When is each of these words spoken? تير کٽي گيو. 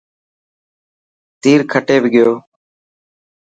تير 1.41 1.59
کٽي 1.71 1.95
گيو. 2.13 2.33